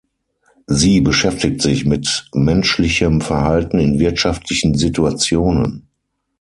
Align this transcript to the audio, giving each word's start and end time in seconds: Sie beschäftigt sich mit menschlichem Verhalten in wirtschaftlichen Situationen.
Sie 0.65 0.99
beschäftigt 0.99 1.61
sich 1.61 1.85
mit 1.85 2.27
menschlichem 2.33 3.21
Verhalten 3.21 3.77
in 3.77 3.99
wirtschaftlichen 3.99 4.73
Situationen. 4.75 5.89